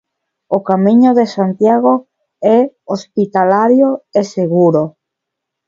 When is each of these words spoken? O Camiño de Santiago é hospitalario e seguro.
O 0.57 0.59
Camiño 0.69 1.11
de 1.19 1.25
Santiago 1.35 1.93
é 2.55 2.59
hospitalario 2.93 3.89
e 4.19 4.21
seguro. 4.35 4.83